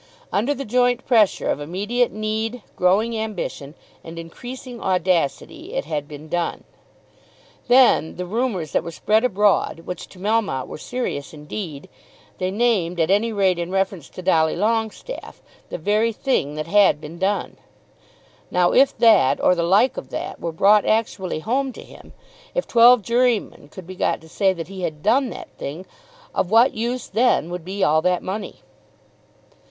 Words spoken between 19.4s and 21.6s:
the like of that, were brought actually